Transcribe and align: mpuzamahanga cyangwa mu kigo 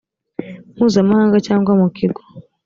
mpuzamahanga 0.75 1.37
cyangwa 1.47 1.71
mu 1.81 1.87
kigo 1.97 2.21